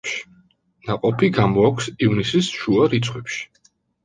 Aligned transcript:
ნაყოფი 0.87 1.29
გამოაქვს 1.39 1.91
ივნისის 2.07 2.49
შუა 2.63 2.89
რიცხვებში. 2.97 3.47